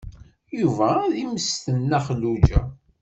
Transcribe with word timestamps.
Yuba 0.59 0.87
ad 1.05 1.13
immesten 1.23 1.77
Nna 1.83 1.99
Xelluǧa. 2.05 2.61